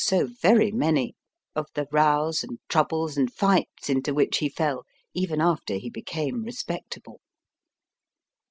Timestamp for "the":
1.75-1.85